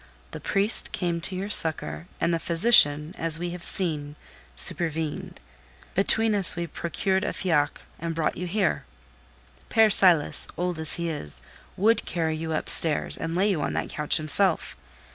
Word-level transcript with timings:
The 0.31 0.39
priest 0.39 0.91
came 0.93 1.21
to 1.21 1.35
your 1.35 1.51
succour, 1.51 2.07
and 2.19 2.33
the 2.33 2.39
physician, 2.39 3.13
as 3.19 3.37
we 3.37 3.51
have 3.51 3.63
seen, 3.63 4.15
supervened. 4.55 5.39
Between 5.93 6.33
us 6.33 6.55
we 6.55 6.65
procured 6.65 7.23
a 7.23 7.33
fiacre 7.33 7.83
and 7.99 8.15
brought 8.15 8.35
you 8.35 8.47
here. 8.47 8.83
Père 9.69 9.93
Silas, 9.93 10.47
old 10.57 10.79
as 10.79 10.95
he 10.95 11.07
is, 11.07 11.43
would 11.77 12.03
carry 12.03 12.35
you 12.35 12.51
up 12.51 12.67
stairs, 12.67 13.15
and 13.15 13.35
lay 13.35 13.51
you 13.51 13.61
on 13.61 13.73
that 13.73 13.89
couch 13.89 14.17
himself. 14.17 14.75